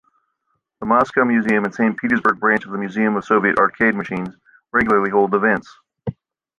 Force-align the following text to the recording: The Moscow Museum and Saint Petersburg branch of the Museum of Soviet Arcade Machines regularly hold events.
The 0.79 0.87
Moscow 0.87 1.25
Museum 1.25 1.63
and 1.63 1.75
Saint 1.75 1.95
Petersburg 1.95 2.39
branch 2.39 2.65
of 2.65 2.71
the 2.71 2.79
Museum 2.79 3.15
of 3.17 3.23
Soviet 3.23 3.59
Arcade 3.59 3.93
Machines 3.93 4.35
regularly 4.73 5.11
hold 5.11 5.35
events. 5.35 5.77